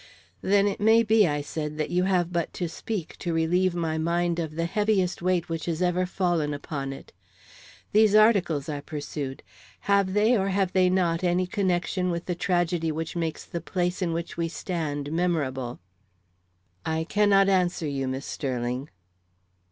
"Then 0.41 0.65
it 0.67 0.79
may 0.79 1.03
be," 1.03 1.27
I 1.27 1.41
said, 1.41 1.77
"that 1.77 1.91
you 1.91 2.05
have 2.05 2.33
but 2.33 2.51
to 2.53 2.67
speak 2.67 3.15
to 3.19 3.35
relieve 3.35 3.75
my 3.75 3.99
mind 3.99 4.39
of 4.39 4.55
the 4.55 4.65
heaviest 4.65 5.21
weight 5.21 5.47
which 5.47 5.65
has 5.65 5.79
ever 5.79 6.07
fallen 6.07 6.55
upon 6.55 6.91
it. 6.91 7.13
These 7.91 8.15
articles," 8.15 8.67
I 8.67 8.81
pursued, 8.81 9.43
"have 9.81 10.13
they, 10.15 10.35
or 10.35 10.47
have 10.47 10.73
they 10.73 10.89
not, 10.89 11.23
any 11.23 11.45
connection 11.45 12.09
with 12.09 12.25
the 12.25 12.33
tragedy 12.33 12.91
which 12.91 13.15
makes 13.15 13.45
the 13.45 13.61
place 13.61 14.01
in 14.01 14.11
which 14.11 14.37
we 14.37 14.47
stand 14.47 15.11
memorable?" 15.11 15.79
"I 16.83 17.03
cannot 17.03 17.47
answer 17.47 17.87
you, 17.87 18.07
Miss 18.07 18.25
Sterling." 18.25 18.89